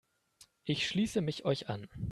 Ich 0.63 0.87
schließe 0.87 1.21
mich 1.21 1.45
euch 1.45 1.69
an. 1.69 1.87